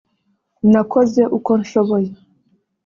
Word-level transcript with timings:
nakoze 0.71 1.21
uko 1.37 1.51
nshoboye 1.61 2.11